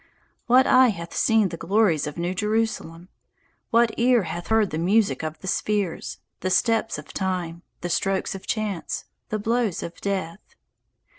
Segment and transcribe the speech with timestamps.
[0.47, 3.09] What eye hath seen the glories of the New Jerusalem?
[3.69, 8.33] What ear hath heard the music of the spheres, the steps of time, the strokes
[8.33, 10.55] of chance, the blows of death?